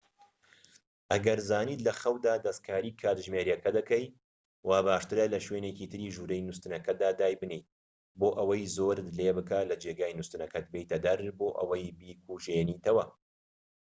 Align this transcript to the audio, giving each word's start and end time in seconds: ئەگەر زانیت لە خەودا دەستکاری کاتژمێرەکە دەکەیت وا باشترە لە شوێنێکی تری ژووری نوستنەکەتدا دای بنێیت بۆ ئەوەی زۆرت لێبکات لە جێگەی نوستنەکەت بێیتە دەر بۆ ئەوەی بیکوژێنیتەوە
ئەگەر 1.11 1.39
زانیت 1.49 1.81
لە 1.87 1.93
خەودا 2.01 2.33
دەستکاری 2.45 2.95
کاتژمێرەکە 3.01 3.69
دەکەیت 3.77 4.13
وا 4.67 4.79
باشترە 4.87 5.25
لە 5.33 5.39
شوێنێکی 5.45 5.89
تری 5.91 6.13
ژووری 6.15 6.45
نوستنەکەتدا 6.47 7.09
دای 7.21 7.39
بنێیت 7.41 7.67
بۆ 8.19 8.29
ئەوەی 8.37 8.71
زۆرت 8.75 9.07
لێبکات 9.17 9.65
لە 9.71 9.75
جێگەی 9.83 10.15
نوستنەکەت 10.19 10.65
بێیتە 10.73 10.97
دەر 11.05 11.19
بۆ 11.39 11.47
ئەوەی 11.57 11.95
بیکوژێنیتەوە 11.99 13.05